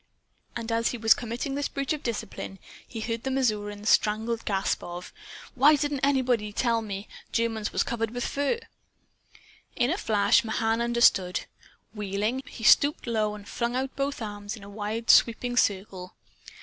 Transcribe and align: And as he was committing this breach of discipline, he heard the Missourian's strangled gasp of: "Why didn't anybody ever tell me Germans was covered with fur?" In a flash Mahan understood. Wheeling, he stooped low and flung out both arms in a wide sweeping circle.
And 0.55 0.71
as 0.71 0.87
he 0.89 0.97
was 0.97 1.13
committing 1.13 1.53
this 1.53 1.67
breach 1.67 1.93
of 1.93 2.01
discipline, 2.01 2.57
he 2.87 3.01
heard 3.01 3.21
the 3.21 3.29
Missourian's 3.29 3.89
strangled 3.91 4.45
gasp 4.45 4.83
of: 4.83 5.13
"Why 5.53 5.75
didn't 5.75 5.99
anybody 5.99 6.47
ever 6.47 6.57
tell 6.57 6.81
me 6.81 7.07
Germans 7.31 7.71
was 7.71 7.83
covered 7.83 8.09
with 8.09 8.25
fur?" 8.25 8.59
In 9.75 9.91
a 9.91 9.99
flash 9.99 10.43
Mahan 10.43 10.81
understood. 10.81 11.41
Wheeling, 11.93 12.41
he 12.47 12.63
stooped 12.63 13.05
low 13.05 13.35
and 13.35 13.47
flung 13.47 13.75
out 13.75 13.95
both 13.95 14.23
arms 14.23 14.55
in 14.55 14.63
a 14.63 14.69
wide 14.71 15.11
sweeping 15.11 15.55
circle. 15.55 16.15